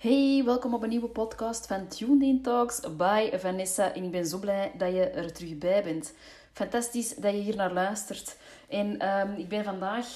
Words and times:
Hey, 0.00 0.42
welkom 0.44 0.74
op 0.74 0.82
een 0.82 0.88
nieuwe 0.88 1.08
podcast 1.08 1.66
van 1.66 1.88
Tuned 1.88 2.22
In 2.22 2.42
Talks 2.42 2.80
by 2.96 3.30
Vanessa. 3.38 3.94
En 3.94 4.04
ik 4.04 4.10
ben 4.10 4.26
zo 4.26 4.38
blij 4.38 4.72
dat 4.78 4.92
je 4.92 5.04
er 5.04 5.32
terug 5.32 5.58
bij 5.58 5.82
bent. 5.82 6.14
Fantastisch 6.52 7.14
dat 7.14 7.32
je 7.32 7.40
hier 7.40 7.56
naar 7.56 7.72
luistert. 7.72 8.36
En 8.68 8.98
ehm, 8.98 9.32
ik 9.32 9.48
ben 9.48 9.64
vandaag 9.64 10.06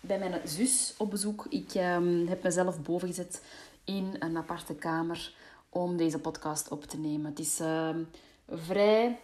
bij 0.00 0.18
mijn 0.18 0.40
zus 0.44 0.94
op 0.98 1.10
bezoek. 1.10 1.46
Ik 1.48 1.74
um, 1.74 2.26
heb 2.26 2.42
mezelf 2.42 2.82
boven 2.82 3.08
gezet 3.08 3.42
in 3.84 4.16
een 4.18 4.36
aparte 4.36 4.74
kamer 4.74 5.34
om 5.68 5.96
deze 5.96 6.18
podcast 6.18 6.68
op 6.68 6.84
te 6.84 6.98
nemen. 6.98 7.30
Het 7.30 7.38
is 7.38 7.60
ehm, 7.60 8.02
vrij 8.48 9.18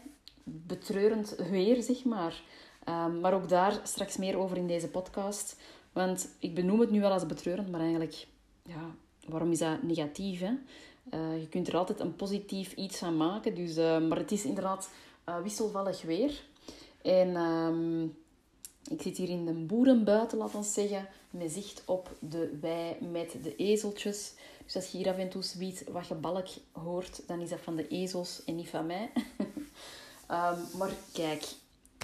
betreurend 0.45 1.35
weer, 1.51 1.83
zeg 1.83 2.05
maar. 2.05 2.43
maar 3.21 3.35
ook 3.35 3.49
daar 3.49 3.81
straks 3.83 4.17
meer 4.17 4.39
over 4.39 4.57
in 4.57 4.67
deze 4.67 4.89
podcast. 4.89 5.57
Want 5.93 6.29
ik 6.39 6.55
benoem 6.55 6.81
het 6.81 6.91
nu 6.91 7.01
wel 7.01 7.13
als 7.13 7.27
betreurend, 7.27 7.71
maar 7.71 7.81
eigenlijk 7.81 8.27
ja, 8.63 8.95
waarom 9.29 9.51
is 9.51 9.59
dat 9.59 9.83
negatief? 9.83 10.41
Hè? 10.41 10.53
Uh, 11.15 11.41
je 11.41 11.49
kunt 11.49 11.69
er 11.69 11.77
altijd 11.77 12.01
een 12.01 12.17
positief 12.17 12.75
iets 12.75 12.99
van 12.99 13.17
maken. 13.17 13.55
Dus, 13.55 13.77
uh, 13.77 13.99
maar 13.99 14.19
het 14.19 14.33
is 14.33 14.45
inderdaad 14.45 14.91
uh, 15.29 15.39
wisselvallig 15.43 16.03
weer. 16.03 16.43
En 17.03 17.37
ehm, 17.37 18.03
ik 18.95 19.03
zit 19.03 19.17
hier 19.17 19.29
in 19.29 19.45
de 19.45 19.53
boerenbuiten, 19.53 20.39
laten 20.39 20.61
we 20.61 20.67
zeggen, 20.67 21.09
met 21.31 21.53
zicht 21.53 21.83
op 21.87 22.17
de 22.19 22.59
wei 22.61 22.97
met 23.11 23.37
de 23.43 23.57
ezeltjes. 23.57 24.33
Dus 24.65 24.77
als 24.77 24.87
je 24.91 24.99
hier 24.99 25.09
af 25.09 25.17
en 25.17 25.29
toe 25.29 25.43
zoiets 25.43 25.83
wat 25.91 26.07
gebalk 26.07 26.47
hoort, 26.73 27.23
dan 27.27 27.41
is 27.41 27.49
dat 27.49 27.61
van 27.61 27.77
de 27.77 27.89
ezels 27.89 28.43
en 28.45 28.57
niet 28.57 28.69
van 28.69 28.87
mij. 28.87 29.11
um, 30.31 30.59
maar 30.79 30.93
kijk, 31.13 31.45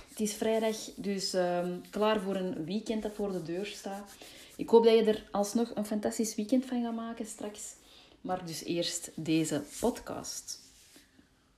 het 0.08 0.20
is 0.20 0.34
vrijdag, 0.34 0.76
dus 0.96 1.34
um, 1.34 1.80
klaar 1.90 2.20
voor 2.20 2.36
een 2.36 2.64
weekend 2.64 3.02
dat 3.02 3.12
voor 3.14 3.32
de 3.32 3.42
deur 3.42 3.66
staat. 3.66 4.12
Ik 4.56 4.68
hoop 4.68 4.84
dat 4.84 4.94
je 4.94 5.04
er 5.04 5.28
alsnog 5.30 5.70
een 5.74 5.86
fantastisch 5.86 6.34
weekend 6.34 6.64
van 6.64 6.82
gaat 6.82 6.94
maken 6.94 7.26
straks. 7.26 7.74
Maar 8.20 8.46
dus 8.46 8.64
eerst 8.64 9.10
deze 9.14 9.62
podcast. 9.80 10.60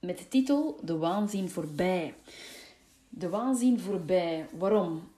Met 0.01 0.19
de 0.19 0.29
titel 0.29 0.81
De 0.83 0.97
waanzin 0.97 1.49
voorbij. 1.49 2.15
De 3.09 3.29
waanzin 3.29 3.81
voorbij. 3.81 4.47
Waarom? 4.59 5.09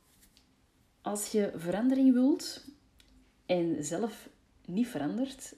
Als 1.03 1.33
je 1.33 1.53
verandering 1.57 2.13
wilt 2.13 2.65
en 3.47 3.85
zelf 3.85 4.29
niet 4.67 4.89
verandert, 4.89 5.55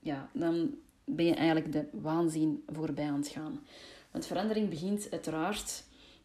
ja, 0.00 0.30
dan 0.32 0.74
ben 1.04 1.24
je 1.24 1.34
eigenlijk 1.34 1.72
de 1.72 1.86
waanzin 1.92 2.64
voorbij 2.66 3.08
aan 3.08 3.18
het 3.18 3.28
gaan. 3.28 3.60
Want 4.10 4.26
verandering 4.26 4.68
begint 4.68 5.10
uiteraard 5.10 5.84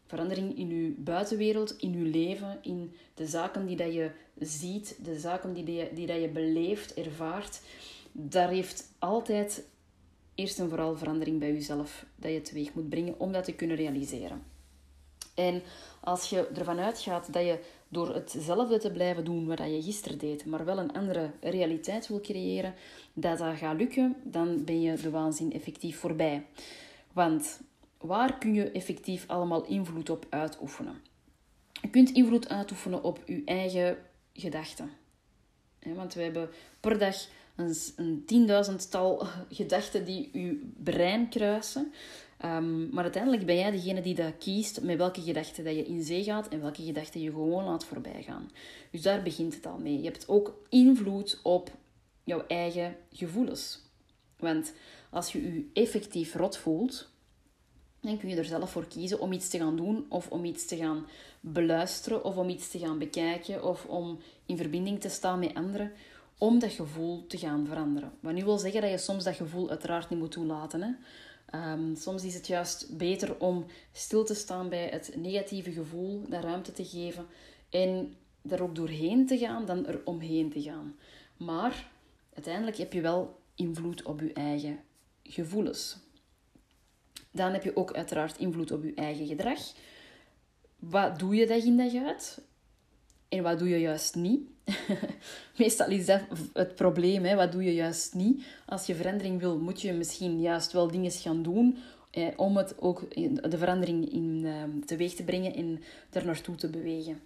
verandering 0.10 0.58
in 0.58 0.70
je 0.70 0.92
buitenwereld, 0.98 1.78
in 1.78 1.92
je 1.92 2.10
leven, 2.10 2.60
in 2.62 2.96
de 3.14 3.28
zaken 3.28 3.66
die 3.66 3.76
dat 3.76 3.94
je 3.94 4.12
ziet, 4.40 4.98
de 5.04 5.20
zaken 5.20 5.54
die, 5.54 5.64
die, 5.64 5.94
die 5.94 6.08
dat 6.08 6.22
je 6.22 6.30
beleeft, 6.30 6.94
ervaart. 6.94 7.62
Daar 8.12 8.50
heeft 8.50 8.94
altijd 9.00 9.64
eerst 10.36 10.60
en 10.60 10.70
vooral 10.70 10.98
verandering 10.98 11.40
bij 11.40 11.54
jezelf 11.54 12.06
dat 12.16 12.32
je 12.32 12.42
teweeg 12.42 12.74
moet 12.74 12.90
brengen 12.90 13.20
om 13.20 13.32
dat 13.32 13.44
te 13.44 13.54
kunnen 13.54 13.78
realiseren. 13.78 14.44
En 15.36 15.62
als 16.00 16.30
je 16.30 16.48
ervan 16.48 16.80
uitgaat 16.80 17.34
dat 17.34 17.44
je 17.44 17.60
door 17.88 18.14
hetzelfde 18.14 18.78
te 18.78 18.92
blijven 18.92 19.26
doen 19.26 19.48
wat 19.48 19.60
je 19.60 19.82
gisteren 19.82 20.18
deed, 20.18 20.46
maar 20.46 20.66
wel 20.66 20.78
een 20.78 20.94
andere 20.94 21.32
realiteit 21.42 22.08
wil 22.08 22.22
creëren, 22.22 22.74
dat 23.14 23.38
dat 23.38 23.58
gaat 23.58 23.78
lukken, 23.78 24.16
dan 24.24 24.64
ben 24.64 24.82
je 24.82 24.94
de 24.94 25.10
waanzin 25.10 25.54
effectief 25.54 26.00
voorbij. 26.00 26.46
Want 27.14 27.62
waar 27.98 28.38
kun 28.38 28.54
je 28.54 28.72
effectief 28.72 29.28
allemaal 29.28 29.66
invloed 29.66 30.10
op 30.10 30.26
uitoefenen? 30.30 31.02
Je 31.82 31.90
kunt 31.90 32.12
invloed 32.12 32.50
uitoefenen 32.50 33.04
op 33.04 33.20
je 33.26 33.42
eigen 33.46 33.98
gedachten. 34.40 34.90
Want 35.84 36.14
we 36.14 36.22
hebben 36.22 36.50
per 36.80 36.98
dag 36.98 37.28
een, 37.56 37.76
een 37.96 38.24
tienduizendtal 38.26 39.28
gedachten 39.50 40.06
die 40.06 40.30
je 40.34 40.72
brein 40.84 41.30
kruisen. 41.30 41.94
Um, 42.46 42.90
maar 42.92 43.04
uiteindelijk 43.04 43.46
ben 43.46 43.56
jij 43.56 43.72
degene 43.72 44.02
die 44.02 44.16
dat 44.16 44.38
kiest 44.38 44.82
met 44.82 44.98
welke 44.98 45.22
gedachten 45.22 45.64
dat 45.64 45.76
je 45.76 45.86
in 45.86 46.04
zee 46.04 46.24
gaat 46.24 46.48
en 46.48 46.62
welke 46.62 46.84
gedachten 46.84 47.22
je 47.22 47.30
gewoon 47.30 47.64
laat 47.64 47.86
voorbij 47.86 48.24
gaan. 48.24 48.52
Dus 48.92 49.02
daar 49.02 49.24
begint 49.24 49.56
het 49.56 49.66
al 49.66 49.78
mee. 49.78 49.98
Je 49.98 50.06
hebt 50.06 50.28
ook 50.28 50.54
invloed 50.70 51.40
op 51.44 51.72
jouw 52.24 52.44
eigen 52.48 52.96
gevoelens. 53.12 53.80
Want 54.38 54.74
als 55.10 55.32
je 55.32 55.44
je 55.44 55.70
effectief 55.74 56.36
rot 56.36 56.58
voelt, 56.58 57.10
dan 58.02 58.18
kun 58.18 58.30
je 58.30 58.36
er 58.36 58.46
zelf 58.46 58.72
voor 58.72 58.88
kiezen 58.88 59.20
om 59.20 59.32
iets 59.32 59.50
te 59.50 59.58
gaan 59.58 59.76
doen 59.76 60.06
of 60.10 60.30
om 60.30 60.46
iets 60.46 60.66
te 60.66 60.78
gaan 60.78 61.06
beluisteren 61.40 62.24
of 62.24 62.38
om 62.38 62.50
iets 62.50 62.70
te 62.70 62.80
gaan 62.80 63.00
bekijken 63.00 63.64
of 63.64 63.86
om 63.86 64.20
in 64.46 64.58
verbinding 64.58 65.02
te 65.02 65.10
staan 65.10 65.40
met 65.40 65.54
anderen 65.54 65.92
om 66.38 66.60
dat 66.60 66.72
gevoel 66.72 67.28
te 67.28 67.38
gaan 67.38 67.66
veranderen. 67.68 68.12
Wat 68.20 68.34
nu 68.34 68.44
wil 68.44 68.58
zeggen 68.58 68.82
dat 68.82 68.90
je 68.90 68.98
soms 68.98 69.24
dat 69.24 69.36
gevoel 69.36 69.70
uiteraard 69.70 70.10
niet 70.10 70.20
moet 70.20 70.32
toelaten. 70.32 70.82
Hè? 70.82 70.92
Um, 71.74 71.96
soms 71.96 72.24
is 72.24 72.34
het 72.34 72.48
juist 72.48 72.98
beter 72.98 73.40
om 73.40 73.66
stil 73.92 74.24
te 74.24 74.34
staan 74.34 74.70
bij 74.70 74.88
het 74.88 75.14
negatieve 75.16 75.72
gevoel, 75.72 76.24
daar 76.30 76.44
ruimte 76.44 76.72
te 76.72 76.86
geven 76.86 77.26
en 77.70 78.16
er 78.50 78.64
ook 78.64 78.76
doorheen 78.76 79.28
te 79.28 79.38
gaan 79.38 79.66
dan 79.66 79.86
er 79.86 80.02
omheen 80.04 80.50
te 80.50 80.62
gaan. 80.62 80.96
Maar 81.38 81.92
uiteindelijk 82.34 82.78
heb 82.78 82.94
je 82.94 83.02
wel 83.02 83.40
invloed 83.56 84.04
op 84.04 84.20
je 84.20 84.34
eigen 84.34 84.80
gevoelens. 85.24 85.98
Dan 87.32 87.54
heb 87.54 87.64
je 87.64 87.76
ook 87.76 87.94
uiteraard 87.94 88.38
invloed 88.38 88.72
op 88.72 88.84
je 88.84 88.94
eigen 88.94 89.28
gedrag. 89.28 89.60
Wat 90.80 91.20
doe 91.20 91.36
je 91.36 91.48
dag 91.48 91.64
in 91.64 91.78
dag 91.78 91.96
uit? 91.96 92.42
En 93.30 93.44
wat 93.44 93.60
doe 93.60 93.70
je 93.70 93.80
juist 93.80 94.16
niet? 94.16 94.42
Meestal 95.58 95.90
is 95.90 96.06
dat 96.06 96.22
het 96.54 96.76
probleem. 96.76 97.24
Hè? 97.24 97.36
Wat 97.36 97.52
doe 97.52 97.64
je 97.64 97.74
juist 97.74 98.14
niet? 98.14 98.44
Als 98.66 98.86
je 98.86 98.96
verandering 98.96 99.40
wil, 99.40 99.60
moet 99.60 99.82
je 99.82 99.94
misschien 99.94 100.42
juist 100.42 100.72
wel 100.72 100.92
dingen 100.92 101.12
gaan 101.12 101.44
doen 101.44 101.78
eh, 102.12 102.28
om 102.36 102.58
het 102.58 102.82
ook 102.82 103.16
de 103.50 103.58
verandering 103.58 104.12
in 104.12 104.42
eh, 104.46 104.86
teweeg 104.86 105.14
te 105.14 105.24
brengen 105.24 105.54
en 105.54 105.82
er 106.10 106.26
naartoe 106.26 106.56
te 106.56 106.70
bewegen. 106.70 107.22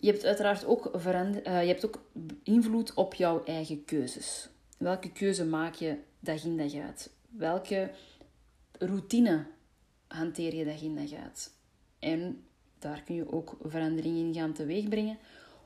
Je 0.00 0.10
hebt 0.10 0.24
uiteraard 0.24 0.64
ook, 0.64 0.90
verander, 0.92 1.46
uh, 1.46 1.62
je 1.62 1.68
hebt 1.68 1.86
ook 1.86 2.04
invloed 2.42 2.94
op 2.94 3.14
jouw 3.14 3.44
eigen 3.44 3.84
keuzes. 3.84 4.48
Welke 4.78 5.12
keuze 5.12 5.44
maak 5.44 5.74
je 5.74 5.96
dag 6.20 6.44
in 6.44 6.56
dag 6.56 6.74
uit? 6.74 7.10
Welke 7.28 7.90
routine 8.86 9.46
hanteer 10.06 10.54
je 10.54 10.64
dag 10.64 10.82
in 10.82 10.94
dag 10.94 11.12
uit. 11.12 11.52
En 11.98 12.44
daar 12.78 13.02
kun 13.02 13.14
je 13.14 13.32
ook 13.32 13.56
verandering 13.62 14.16
in 14.16 14.34
gaan 14.34 14.52
teweegbrengen 14.52 15.18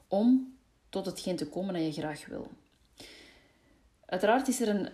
om 0.08 0.56
tot 0.88 1.06
hetgeen 1.06 1.36
te 1.36 1.48
komen 1.48 1.74
dat 1.74 1.94
je 1.94 2.00
graag 2.00 2.26
wil. 2.26 2.50
Uiteraard 4.04 4.48
is 4.48 4.60
er 4.60 4.68
een, 4.68 4.88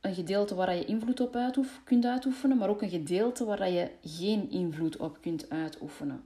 een 0.00 0.14
gedeelte 0.14 0.54
waar 0.54 0.74
je 0.74 0.84
invloed 0.84 1.20
op 1.20 1.36
uitoef, 1.36 1.80
kunt 1.84 2.04
uitoefenen, 2.04 2.56
maar 2.56 2.68
ook 2.68 2.82
een 2.82 2.90
gedeelte 2.90 3.44
waar 3.44 3.70
je 3.70 3.90
geen 4.04 4.50
invloed 4.50 4.96
op 4.96 5.18
kunt 5.20 5.50
uitoefenen. 5.50 6.24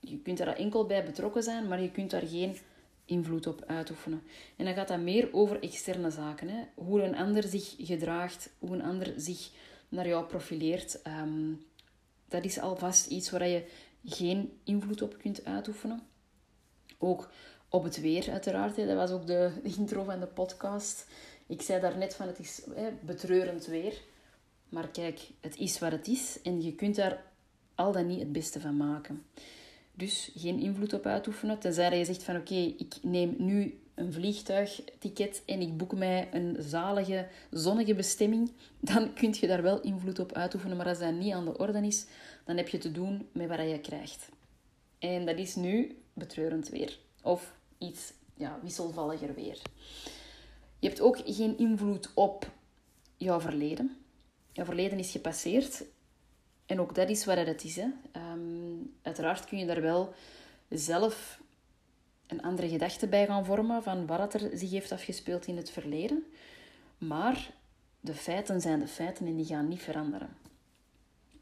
Je 0.00 0.18
kunt 0.18 0.40
er 0.40 0.48
enkel 0.48 0.86
bij 0.86 1.04
betrokken 1.04 1.42
zijn, 1.42 1.68
maar 1.68 1.82
je 1.82 1.90
kunt 1.90 2.10
daar 2.10 2.26
geen 2.26 2.56
invloed 3.04 3.46
op 3.46 3.64
uitoefenen. 3.66 4.22
En 4.56 4.64
dan 4.64 4.74
gaat 4.74 4.88
dat 4.88 5.00
meer 5.00 5.28
over 5.32 5.62
externe 5.62 6.10
zaken. 6.10 6.48
Hè? 6.48 6.62
Hoe 6.74 7.02
een 7.02 7.16
ander 7.16 7.42
zich 7.42 7.74
gedraagt, 7.78 8.50
hoe 8.58 8.74
een 8.74 8.82
ander 8.82 9.12
zich 9.16 9.50
naar 9.88 10.08
jou 10.08 10.26
profileert, 10.26 11.02
ehm, 11.02 11.52
dat 12.28 12.44
is 12.44 12.58
alvast 12.58 13.06
iets 13.06 13.30
waar 13.30 13.48
je 13.48 13.64
geen 14.04 14.58
invloed 14.64 15.02
op 15.02 15.18
kunt 15.18 15.44
uitoefenen. 15.44 16.02
Ook 16.98 17.30
op 17.68 17.84
het 17.84 18.00
weer, 18.00 18.30
uiteraard. 18.30 18.76
Hè. 18.76 18.86
Dat 18.86 18.96
was 18.96 19.10
ook 19.10 19.26
de 19.26 19.52
intro 19.78 20.04
van 20.04 20.20
de 20.20 20.26
podcast. 20.26 21.06
Ik 21.46 21.62
zei 21.62 21.80
daarnet 21.80 22.14
van 22.14 22.26
het 22.26 22.38
is 22.38 22.62
hè, 22.74 22.90
betreurend 23.00 23.66
weer. 23.66 24.02
Maar 24.68 24.88
kijk, 24.88 25.20
het 25.40 25.56
is 25.56 25.78
wat 25.78 25.92
het 25.92 26.08
is 26.08 26.38
en 26.42 26.62
je 26.62 26.74
kunt 26.74 26.96
daar 26.96 27.24
al 27.74 27.92
dan 27.92 28.06
niet 28.06 28.20
het 28.20 28.32
beste 28.32 28.60
van 28.60 28.76
maken. 28.76 29.24
Dus 29.92 30.30
geen 30.36 30.58
invloed 30.60 30.92
op 30.92 31.06
uitoefenen. 31.06 31.58
Tenzij 31.58 31.98
je 31.98 32.04
zegt 32.04 32.22
van 32.22 32.36
oké, 32.36 32.54
ik 32.54 32.94
neem 33.02 33.34
nu 33.38 33.80
een 33.96 34.12
vliegtuigticket 34.12 35.42
en 35.46 35.60
ik 35.60 35.76
boek 35.76 35.94
mij 35.94 36.28
een 36.32 36.56
zalige, 36.58 37.28
zonnige 37.50 37.94
bestemming, 37.94 38.52
dan 38.80 39.12
kun 39.12 39.34
je 39.40 39.46
daar 39.46 39.62
wel 39.62 39.80
invloed 39.80 40.18
op 40.18 40.32
uitoefenen. 40.32 40.76
Maar 40.76 40.88
als 40.88 40.98
dat 40.98 41.12
niet 41.12 41.32
aan 41.32 41.44
de 41.44 41.58
orde 41.58 41.86
is, 41.86 42.06
dan 42.44 42.56
heb 42.56 42.68
je 42.68 42.78
te 42.78 42.92
doen 42.92 43.28
met 43.32 43.48
wat 43.48 43.58
je 43.58 43.80
krijgt. 43.80 44.28
En 44.98 45.26
dat 45.26 45.38
is 45.38 45.54
nu 45.54 46.02
betreurend 46.12 46.68
weer. 46.68 46.98
Of 47.22 47.54
iets 47.78 48.12
ja, 48.34 48.58
wisselvalliger 48.62 49.34
weer. 49.34 49.58
Je 50.78 50.88
hebt 50.88 51.00
ook 51.00 51.18
geen 51.24 51.58
invloed 51.58 52.10
op 52.14 52.50
jouw 53.16 53.40
verleden. 53.40 53.96
Jouw 54.52 54.64
verleden 54.64 54.98
is 54.98 55.10
gepasseerd. 55.10 55.84
En 56.66 56.80
ook 56.80 56.94
dat 56.94 57.08
is 57.08 57.24
wat 57.24 57.36
het 57.36 57.64
is. 57.64 57.76
Hè. 57.76 57.88
Ehm, 58.12 58.40
uiteraard 59.02 59.44
kun 59.44 59.58
je 59.58 59.66
daar 59.66 59.82
wel 59.82 60.14
zelf 60.68 61.40
een 62.26 62.42
andere 62.42 62.68
gedachte 62.68 63.06
bij 63.06 63.26
gaan 63.26 63.44
vormen 63.44 63.82
van 63.82 64.06
wat 64.06 64.34
er 64.34 64.50
zich 64.58 64.70
heeft 64.70 64.92
afgespeeld 64.92 65.46
in 65.46 65.56
het 65.56 65.70
verleden. 65.70 66.24
Maar 66.98 67.50
de 68.00 68.14
feiten 68.14 68.60
zijn 68.60 68.80
de 68.80 68.86
feiten 68.86 69.26
en 69.26 69.36
die 69.36 69.44
gaan 69.44 69.68
niet 69.68 69.82
veranderen. 69.82 70.36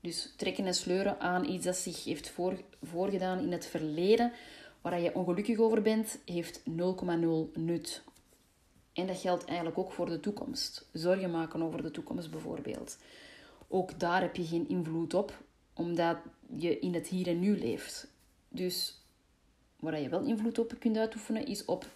Dus 0.00 0.32
trekken 0.36 0.66
en 0.66 0.74
sleuren 0.74 1.20
aan 1.20 1.44
iets 1.44 1.64
dat 1.64 1.76
zich 1.76 2.04
heeft 2.04 2.30
voor, 2.30 2.62
voorgedaan 2.82 3.38
in 3.38 3.52
het 3.52 3.66
verleden, 3.66 4.32
waar 4.80 5.00
je 5.00 5.14
ongelukkig 5.14 5.58
over 5.58 5.82
bent, 5.82 6.18
heeft 6.24 6.60
0,0 6.60 6.64
nut. 7.52 8.02
En 8.92 9.06
dat 9.06 9.20
geldt 9.20 9.44
eigenlijk 9.44 9.78
ook 9.78 9.92
voor 9.92 10.06
de 10.06 10.20
toekomst. 10.20 10.88
Zorgen 10.92 11.30
maken 11.30 11.62
over 11.62 11.82
de 11.82 11.90
toekomst 11.90 12.30
bijvoorbeeld. 12.30 12.98
Ook 13.68 14.00
daar 14.00 14.20
heb 14.20 14.36
je 14.36 14.44
geen 14.44 14.68
invloed 14.68 15.14
op, 15.14 15.42
omdat 15.74 16.16
je 16.56 16.78
in 16.78 16.94
het 16.94 17.06
hier 17.06 17.26
en 17.26 17.40
nu 17.40 17.58
leeft. 17.58 18.08
Dus 18.48 19.03
waar 19.84 20.00
je 20.00 20.08
wel 20.08 20.22
invloed 20.22 20.58
op 20.58 20.74
kunt 20.78 20.96
uitoefenen, 20.96 21.46
is 21.46 21.64
op 21.64 21.86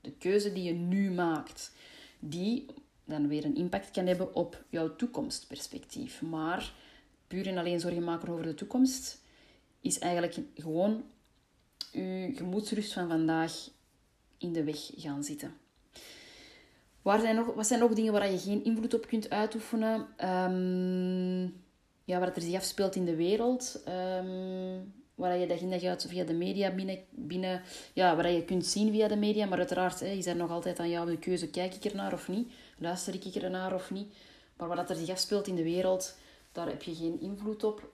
de 0.00 0.12
keuze 0.12 0.52
die 0.52 0.62
je 0.62 0.72
nu 0.72 1.10
maakt. 1.10 1.72
Die 2.18 2.66
dan 3.04 3.28
weer 3.28 3.44
een 3.44 3.56
impact 3.56 3.90
kan 3.90 4.06
hebben 4.06 4.34
op 4.34 4.64
jouw 4.68 4.96
toekomstperspectief. 4.96 6.22
Maar 6.22 6.72
puur 7.26 7.46
en 7.46 7.58
alleen 7.58 7.80
zorgen 7.80 8.04
maken 8.04 8.28
over 8.28 8.44
de 8.44 8.54
toekomst 8.54 9.22
is 9.80 9.98
eigenlijk 9.98 10.38
gewoon 10.54 11.04
je 11.92 12.32
gemoedsrust 12.34 12.92
van 12.92 13.08
vandaag 13.08 13.68
in 14.38 14.52
de 14.52 14.64
weg 14.64 14.90
gaan 14.96 15.24
zitten. 15.24 15.54
Waar 17.02 17.20
zijn 17.20 17.36
nog, 17.36 17.54
wat 17.54 17.66
zijn 17.66 17.80
nog 17.80 17.92
dingen 17.92 18.12
waar 18.12 18.30
je 18.30 18.38
geen 18.38 18.64
invloed 18.64 18.94
op 18.94 19.06
kunt 19.06 19.30
uitoefenen? 19.30 20.00
Um, 20.24 21.64
ja, 22.04 22.20
wat 22.20 22.36
er 22.36 22.42
zich 22.42 22.54
afspeelt 22.54 22.94
in 22.94 23.04
de 23.04 23.16
wereld. 23.16 23.82
Um, 23.88 24.94
waar 25.16 25.38
je 25.38 25.46
dag 25.46 25.60
in 25.60 25.70
dag 25.70 25.82
uit 25.82 26.06
via 26.08 26.24
de 26.24 26.34
media 26.34 26.70
binnen, 26.70 26.98
binnen 27.10 27.62
ja, 27.92 28.16
waar 28.16 28.30
je 28.30 28.44
kunt 28.44 28.66
zien 28.66 28.92
via 28.92 29.08
de 29.08 29.16
media. 29.16 29.46
Maar 29.46 29.58
uiteraard 29.58 30.00
hè, 30.00 30.06
is 30.06 30.26
er 30.26 30.36
nog 30.36 30.50
altijd 30.50 30.78
aan 30.78 30.90
jou 30.90 31.10
de 31.10 31.18
keuze, 31.18 31.50
kijk 31.50 31.74
ik 31.74 31.84
er 31.84 31.94
naar 31.94 32.12
of 32.12 32.28
niet? 32.28 32.52
Luister 32.78 33.14
ik 33.14 33.34
er 33.34 33.50
naar 33.50 33.74
of 33.74 33.90
niet? 33.90 34.14
Maar 34.56 34.68
wat 34.68 34.90
er 34.90 34.96
zich 34.96 35.08
afspeelt 35.08 35.46
in 35.46 35.54
de 35.54 35.62
wereld, 35.62 36.16
daar 36.52 36.66
heb 36.66 36.82
je 36.82 36.94
geen 36.94 37.20
invloed 37.20 37.64
op 37.64 37.90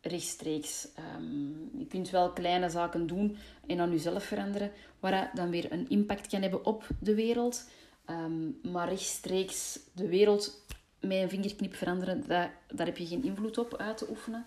rechtstreeks. 0.00 0.88
Um, 1.16 1.70
je 1.78 1.86
kunt 1.86 2.10
wel 2.10 2.32
kleine 2.32 2.70
zaken 2.70 3.06
doen 3.06 3.36
en 3.66 3.80
aan 3.80 3.90
jezelf 3.90 4.24
veranderen, 4.24 4.72
waar 5.00 5.30
dan 5.34 5.50
weer 5.50 5.72
een 5.72 5.88
impact 5.88 6.26
kan 6.26 6.42
hebben 6.42 6.64
op 6.64 6.86
de 7.00 7.14
wereld. 7.14 7.64
Um, 8.10 8.58
maar 8.62 8.88
rechtstreeks 8.88 9.78
de 9.92 10.08
wereld 10.08 10.62
met 11.00 11.22
een 11.22 11.28
vingerknip 11.28 11.74
veranderen, 11.74 12.24
daar, 12.26 12.54
daar 12.74 12.86
heb 12.86 12.96
je 12.96 13.06
geen 13.06 13.24
invloed 13.24 13.58
op 13.58 13.76
uit 13.76 13.96
te 13.96 14.08
oefenen. 14.10 14.46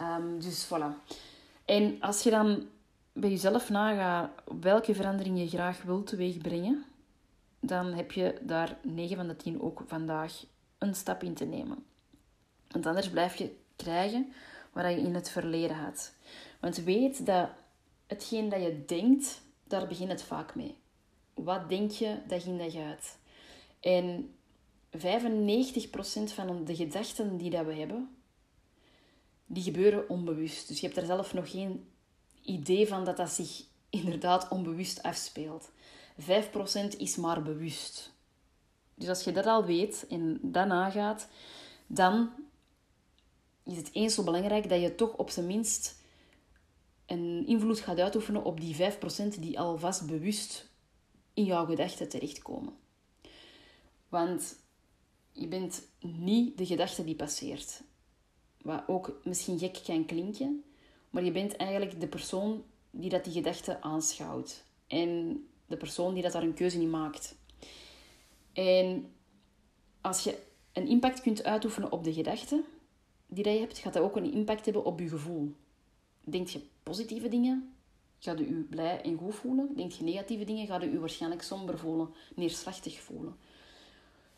Um, 0.00 0.40
dus 0.40 0.66
voilà. 0.66 1.20
En 1.72 2.00
als 2.00 2.22
je 2.22 2.30
dan 2.30 2.68
bij 3.12 3.30
jezelf 3.30 3.70
nagaat 3.70 4.30
welke 4.60 4.94
verandering 4.94 5.38
je 5.38 5.48
graag 5.48 5.82
wilt 5.82 6.06
teweegbrengen, 6.06 6.84
dan 7.60 7.92
heb 7.92 8.12
je 8.12 8.38
daar 8.40 8.78
9 8.82 9.16
van 9.16 9.28
de 9.28 9.36
10 9.36 9.60
ook 9.60 9.82
vandaag 9.86 10.44
een 10.78 10.94
stap 10.94 11.22
in 11.22 11.34
te 11.34 11.44
nemen. 11.44 11.84
Want 12.68 12.86
anders 12.86 13.10
blijf 13.10 13.34
je 13.34 13.56
krijgen 13.76 14.32
wat 14.72 14.84
je 14.84 15.00
in 15.00 15.14
het 15.14 15.30
verleden 15.30 15.76
had. 15.76 16.14
Want 16.60 16.76
weet 16.76 17.26
dat 17.26 17.48
hetgeen 18.06 18.48
dat 18.48 18.62
je 18.62 18.84
denkt, 18.86 19.42
daar 19.66 19.86
begint 19.86 20.10
het 20.10 20.22
vaak 20.22 20.54
mee. 20.54 20.76
Wat 21.34 21.68
denk 21.68 21.90
je 21.90 22.18
dag 22.26 22.44
in 22.44 22.58
dag 22.58 22.74
uit? 22.76 23.18
En 23.80 24.34
95% 24.90 24.98
van 26.34 26.64
de 26.64 26.76
gedachten 26.76 27.36
die 27.36 27.50
dat 27.50 27.66
we 27.66 27.74
hebben, 27.74 28.16
die 29.52 29.62
gebeuren 29.62 30.08
onbewust. 30.08 30.68
Dus 30.68 30.80
je 30.80 30.86
hebt 30.86 30.98
er 30.98 31.06
zelf 31.06 31.34
nog 31.34 31.50
geen 31.50 31.88
idee 32.42 32.86
van 32.86 33.04
dat 33.04 33.16
dat 33.16 33.30
zich 33.30 33.64
inderdaad 33.90 34.48
onbewust 34.48 35.02
afspeelt. 35.02 35.70
5% 36.20 36.96
is 36.96 37.16
maar 37.16 37.42
bewust. 37.42 38.12
Dus 38.94 39.08
als 39.08 39.24
je 39.24 39.32
dat 39.32 39.46
al 39.46 39.64
weet 39.64 40.06
en 40.08 40.38
dat 40.42 40.66
nagaat, 40.66 41.28
dan 41.86 42.30
is 43.64 43.76
het 43.76 43.90
eens 43.92 44.14
zo 44.14 44.22
belangrijk 44.22 44.68
dat 44.68 44.80
je 44.80 44.94
toch 44.94 45.16
op 45.16 45.30
zijn 45.30 45.46
minst 45.46 46.00
een 47.06 47.46
invloed 47.46 47.80
gaat 47.80 47.98
uitoefenen 47.98 48.44
op 48.44 48.60
die 48.60 48.76
5% 48.76 48.78
die 49.40 49.58
alvast 49.60 50.06
bewust 50.06 50.70
in 51.34 51.44
jouw 51.44 51.66
gedachten 51.66 52.08
terechtkomen. 52.08 52.72
Want 54.08 54.56
je 55.32 55.48
bent 55.48 55.82
niet 56.00 56.58
de 56.58 56.66
gedachte 56.66 57.04
die 57.04 57.16
passeert. 57.16 57.82
Wat 58.62 58.82
ook 58.86 59.20
misschien 59.24 59.58
gek 59.58 59.80
kan 59.84 60.04
klinken, 60.04 60.64
maar 61.10 61.24
je 61.24 61.32
bent 61.32 61.56
eigenlijk 61.56 62.00
de 62.00 62.08
persoon 62.08 62.64
die 62.90 63.10
dat 63.10 63.24
die 63.24 63.32
gedachte 63.32 63.80
aanschouwt. 63.80 64.64
En 64.86 65.42
de 65.66 65.76
persoon 65.76 66.14
die 66.14 66.22
dat 66.22 66.32
daar 66.32 66.42
een 66.42 66.54
keuze 66.54 66.80
in 66.80 66.90
maakt. 66.90 67.36
En 68.52 69.12
als 70.00 70.24
je 70.24 70.38
een 70.72 70.86
impact 70.86 71.20
kunt 71.20 71.44
uitoefenen 71.44 71.92
op 71.92 72.04
de 72.04 72.12
gedachte 72.12 72.62
die 73.26 73.44
dat 73.44 73.52
je 73.52 73.58
hebt, 73.58 73.78
gaat 73.78 73.92
dat 73.92 74.02
ook 74.02 74.16
een 74.16 74.32
impact 74.32 74.64
hebben 74.64 74.84
op 74.84 75.00
je 75.00 75.08
gevoel. 75.08 75.52
Denk 76.24 76.48
je 76.48 76.60
positieve 76.82 77.28
dingen, 77.28 77.74
gaat 78.18 78.40
u 78.40 78.46
je 78.46 78.62
blij 78.62 79.02
en 79.02 79.16
goed 79.16 79.34
voelen. 79.34 79.76
Denk 79.76 79.92
je 79.92 80.04
negatieve 80.04 80.44
dingen, 80.44 80.66
gaat 80.66 80.82
u 80.82 80.92
je 80.92 80.98
waarschijnlijk 80.98 81.42
somber 81.42 81.78
voelen, 81.78 82.14
neerslachtig 82.34 83.00
voelen. 83.00 83.36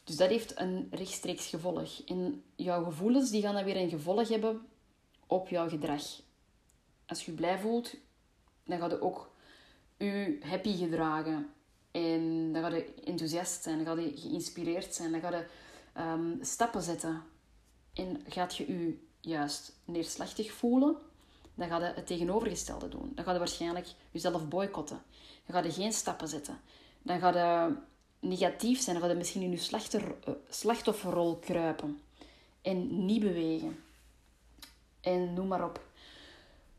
Dus 0.05 0.17
dat 0.17 0.29
heeft 0.29 0.59
een 0.59 0.89
rechtstreeks 0.91 1.47
gevolg. 1.47 2.03
En 2.07 2.45
jouw 2.57 2.85
gevoelens 2.85 3.31
die 3.31 3.43
gaan 3.43 3.55
dan 3.55 3.65
weer 3.65 3.77
een 3.77 3.89
gevolg 3.89 4.29
hebben 4.29 4.67
op 5.27 5.49
jouw 5.49 5.69
gedrag. 5.69 6.03
Als 7.07 7.25
je 7.25 7.31
je 7.31 7.37
blij 7.37 7.59
voelt, 7.59 7.95
dan 8.65 8.79
gaat 8.79 8.91
je 8.91 9.01
ook 9.01 9.31
je 9.97 10.39
happy 10.43 10.77
gedragen. 10.77 11.51
En 11.91 12.53
dan 12.53 12.63
ga 12.63 12.69
je 12.69 12.95
enthousiast 13.05 13.63
zijn, 13.63 13.85
dan 13.85 13.97
ga 13.97 14.03
je 14.03 14.17
geïnspireerd 14.17 14.95
zijn, 14.95 15.13
dan 15.13 15.21
ga 15.21 15.37
je 15.37 15.47
ehm, 15.93 16.37
stappen 16.41 16.83
zetten. 16.83 17.23
En 17.93 18.21
gaat 18.29 18.57
je 18.57 18.73
je 18.73 18.99
juist 19.21 19.73
neerslachtig 19.85 20.53
voelen, 20.53 20.97
dan 21.55 21.69
ga 21.69 21.79
je 21.79 21.93
het 21.95 22.07
tegenovergestelde 22.07 22.89
doen. 22.89 23.13
Dan 23.15 23.25
ga 23.25 23.33
je 23.33 23.39
waarschijnlijk 23.39 23.89
jezelf 24.11 24.49
boycotten. 24.49 25.03
Dan 25.47 25.57
ga 25.57 25.69
je 25.69 25.73
geen 25.73 25.93
stappen 25.93 26.29
zetten. 26.29 26.61
Dan 27.03 27.19
ga 27.19 27.29
je 27.29 27.77
negatief 28.25 28.81
zijn, 28.81 29.01
ga 29.01 29.07
je 29.07 29.15
misschien 29.15 29.43
in 29.43 29.51
je 29.51 29.99
eh, 29.99 30.33
slachtofferrol 30.49 31.37
kruipen. 31.37 32.01
En 32.63 33.05
niet 33.05 33.21
bewegen. 33.21 33.79
En 35.01 35.35
noem 35.35 35.47
maar 35.47 35.65
op. 35.65 35.87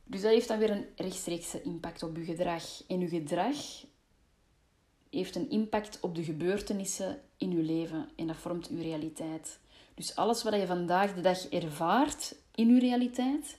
Dus 0.03 0.21
dat 0.21 0.31
heeft 0.31 0.47
dan 0.47 0.59
weer 0.59 0.69
een 0.69 0.85
rechtstreekse 0.95 1.61
impact 1.61 2.03
op 2.03 2.17
je 2.17 2.23
gedrag. 2.23 2.63
En 2.87 2.99
je 2.99 3.07
gedrag 3.07 3.55
heeft 5.09 5.35
een 5.35 5.49
impact 5.49 5.99
op 6.01 6.15
de 6.15 6.23
gebeurtenissen 6.23 7.21
in 7.37 7.51
je 7.51 7.63
leven 7.63 8.09
en 8.15 8.27
dat 8.27 8.35
vormt 8.35 8.67
je 8.67 8.81
realiteit. 8.81 9.59
Dus 9.93 10.15
alles 10.15 10.43
wat 10.43 10.53
je 10.53 10.65
vandaag 10.65 11.13
de 11.13 11.21
dag 11.21 11.45
ervaart 11.47 12.35
in 12.55 12.73
je 12.73 12.79
realiteit, 12.79 13.57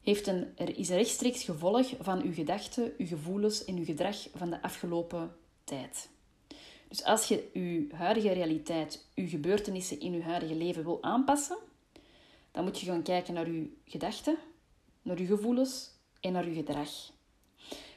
heeft 0.00 0.26
een, 0.26 0.52
er 0.56 0.78
is 0.78 0.88
een 0.88 0.96
rechtstreeks 0.96 1.42
gevolg 1.42 1.94
van 2.00 2.22
je 2.22 2.32
gedachten, 2.32 2.92
je 2.98 3.06
gevoelens 3.06 3.64
en 3.64 3.76
je 3.76 3.84
gedrag 3.84 4.16
van 4.34 4.50
de 4.50 4.62
afgelopen 4.62 5.36
tijd. 5.64 6.08
Dus 6.90 7.04
als 7.04 7.26
je 7.26 7.50
je 7.52 7.86
huidige 7.94 8.32
realiteit, 8.32 9.04
je 9.14 9.28
gebeurtenissen 9.28 10.00
in 10.00 10.12
je 10.12 10.22
huidige 10.22 10.54
leven 10.54 10.84
wil 10.84 11.02
aanpassen, 11.02 11.56
dan 12.50 12.64
moet 12.64 12.80
je 12.80 12.86
gaan 12.86 13.02
kijken 13.02 13.34
naar 13.34 13.50
je 13.50 13.76
gedachten, 13.84 14.36
naar 15.02 15.18
je 15.18 15.26
gevoelens 15.26 15.90
en 16.20 16.32
naar 16.32 16.48
je 16.48 16.54
gedrag. 16.54 16.88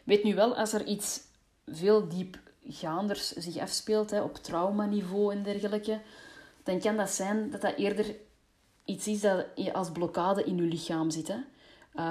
Weet 0.03 0.23
nu 0.23 0.35
wel, 0.35 0.55
als 0.55 0.73
er 0.73 0.85
iets 0.85 1.21
veel 1.67 2.07
diepgaanders 2.07 3.31
zich 3.31 3.57
afspeelt, 3.57 4.09
hè, 4.09 4.21
op 4.21 4.35
traumaniveau 4.35 5.33
en 5.33 5.43
dergelijke, 5.43 6.01
dan 6.63 6.79
kan 6.79 6.97
dat 6.97 7.09
zijn 7.09 7.51
dat 7.51 7.61
dat 7.61 7.75
eerder 7.75 8.15
iets 8.85 9.07
is 9.07 9.21
dat 9.21 9.45
als 9.73 9.91
blokkade 9.91 10.43
in 10.43 10.55
je 10.55 10.61
lichaam 10.61 11.09
zit. 11.09 11.27
Hè. 11.27 11.37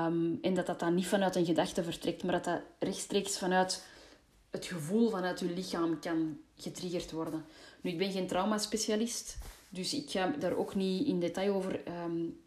Um, 0.06 0.38
en 0.42 0.54
dat 0.54 0.66
dat 0.66 0.80
dan 0.80 0.94
niet 0.94 1.06
vanuit 1.06 1.36
een 1.36 1.44
gedachte 1.44 1.84
vertrekt, 1.84 2.22
maar 2.22 2.32
dat 2.32 2.44
dat 2.44 2.60
rechtstreeks 2.78 3.38
vanuit 3.38 3.84
het 4.52 4.66
gevoel 4.66 5.10
vanuit 5.10 5.40
je 5.40 5.46
lichaam 5.46 6.00
kan 6.00 6.38
getriggerd 6.56 7.10
worden. 7.10 7.44
Nu, 7.80 7.90
ik 7.90 7.98
ben 7.98 8.12
geen 8.12 8.26
traumaspecialist, 8.26 9.38
dus 9.68 9.94
ik 9.94 10.10
ga 10.10 10.26
daar 10.26 10.56
ook 10.56 10.74
niet 10.74 11.06
in 11.06 11.20
detail 11.20 11.54
over 11.54 11.80
um, 12.04 12.40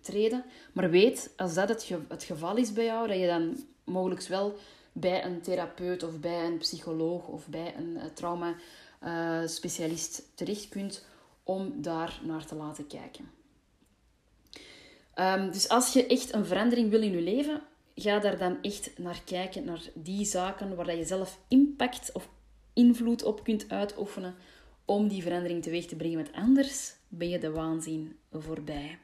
treden. 0.00 0.44
Maar 0.72 0.90
weet, 0.90 1.32
als 1.36 1.54
dat 1.54 1.68
het, 1.68 1.90
het 2.08 2.24
geval 2.24 2.56
is 2.56 2.72
bij 2.72 2.84
jou, 2.84 3.08
dat 3.08 3.18
je 3.18 3.26
dan 3.26 3.64
mogelijk 3.84 4.22
wel 4.22 4.56
bij 4.92 5.24
een 5.24 5.40
therapeut 5.40 6.02
of 6.02 6.20
bij 6.20 6.44
een 6.44 6.58
psycholoog 6.58 7.28
of 7.28 7.46
bij 7.46 7.74
een 7.76 7.96
uh, 7.96 8.04
traumaspecialist 8.14 10.18
uh, 10.18 10.24
terecht 10.34 10.68
kunt 10.68 11.04
om 11.42 11.82
daar 11.82 12.20
naar 12.22 12.46
te 12.46 12.54
laten 12.54 12.86
kijken. 12.86 13.30
Um, 15.18 15.50
dus 15.50 15.68
als 15.68 15.92
je 15.92 16.06
echt 16.06 16.32
een 16.32 16.46
verandering 16.46 16.90
wil 16.90 17.02
in 17.02 17.12
je 17.12 17.20
leven, 17.20 17.62
ga 17.96 18.18
daar 18.18 18.38
dan 18.38 18.58
echt 18.62 18.98
naar 18.98 19.22
kijken, 19.24 19.64
naar 19.64 19.82
die 19.94 20.24
zaken 20.24 20.74
waar 20.74 20.96
je 20.96 21.04
zelf 21.04 21.40
impact 21.48 22.12
of 22.12 22.28
invloed 22.72 23.22
op 23.22 23.44
kunt 23.44 23.68
uitoefenen 23.68 24.34
om 24.84 25.08
die 25.08 25.22
verandering 25.22 25.62
teweeg 25.62 25.86
te 25.86 25.96
brengen. 25.96 26.16
Want 26.16 26.32
anders 26.32 26.94
ben 27.08 27.28
je 27.28 27.38
de 27.38 27.50
waanzin 27.50 28.16
voorbij. 28.32 28.98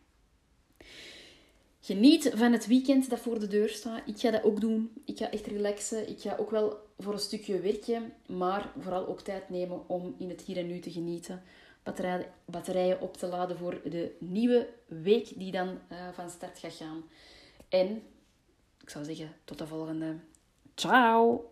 Geniet 1.81 2.33
van 2.35 2.53
het 2.53 2.67
weekend 2.67 3.11
dat 3.11 3.19
voor 3.19 3.39
de 3.39 3.47
deur 3.47 3.69
staat. 3.69 4.03
Ik 4.07 4.19
ga 4.19 4.31
dat 4.31 4.43
ook 4.43 4.61
doen. 4.61 4.93
Ik 5.05 5.19
ga 5.19 5.31
echt 5.31 5.47
relaxen. 5.47 6.09
Ik 6.09 6.21
ga 6.21 6.37
ook 6.37 6.51
wel 6.51 6.79
voor 6.99 7.13
een 7.13 7.19
stukje 7.19 7.61
werken, 7.61 8.13
maar 8.27 8.73
vooral 8.79 9.07
ook 9.07 9.21
tijd 9.21 9.51
nemen 9.51 9.89
om 9.89 10.15
in 10.19 10.29
het 10.29 10.41
hier 10.41 10.57
en 10.57 10.67
nu 10.67 10.79
te 10.79 10.91
genieten. 10.91 11.43
Batterijen 12.45 13.01
op 13.01 13.17
te 13.17 13.27
laden 13.27 13.57
voor 13.57 13.81
de 13.85 14.17
nieuwe 14.19 14.69
week 14.87 15.33
die 15.37 15.53
dan 15.53 15.69
uh, 15.69 16.09
van 16.13 16.31
start 16.31 16.59
gaat 16.59 16.75
gaan. 16.75 17.05
En 17.69 18.03
ik 18.83 18.91
zou 18.91 19.05
zeggen, 19.05 19.35
tot 19.45 19.59
de 19.59 19.67
volgende. 19.67 20.17
Ciao! 20.75 21.51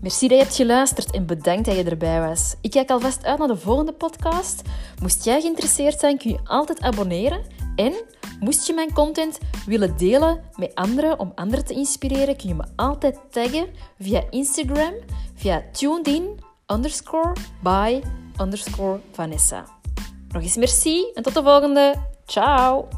Merci 0.00 0.28
dat 0.28 0.38
je 0.38 0.44
hebt 0.44 0.56
geluisterd 0.56 1.10
en 1.10 1.26
bedankt 1.26 1.64
dat 1.64 1.76
je 1.76 1.84
erbij 1.84 2.20
was. 2.20 2.54
Ik 2.60 2.70
kijk 2.70 2.90
alvast 2.90 3.24
uit 3.24 3.38
naar 3.38 3.48
de 3.48 3.56
volgende 3.56 3.92
podcast. 3.92 4.62
Moest 5.00 5.24
jij 5.24 5.40
geïnteresseerd 5.40 6.00
zijn, 6.00 6.18
kun 6.18 6.30
je 6.30 6.38
altijd 6.44 6.80
abonneren. 6.80 7.44
En 7.76 7.94
moest 8.40 8.66
je 8.66 8.72
mijn 8.72 8.92
content 8.92 9.38
willen 9.66 9.96
delen 9.96 10.44
met 10.56 10.74
anderen 10.74 11.18
om 11.18 11.32
anderen 11.34 11.64
te 11.64 11.74
inspireren, 11.74 12.36
kun 12.36 12.48
je 12.48 12.54
me 12.54 12.64
altijd 12.76 13.18
taggen 13.30 13.68
via 13.98 14.24
Instagram, 14.30 14.94
via 15.34 15.64
tunedin 15.72 16.40
underscore 16.68 17.32
by 17.62 18.02
underscore 18.40 19.00
Vanessa. 19.12 19.64
Nog 20.28 20.42
eens 20.42 20.56
merci 20.56 21.10
en 21.14 21.22
tot 21.22 21.34
de 21.34 21.42
volgende. 21.42 21.94
Ciao! 22.26 22.88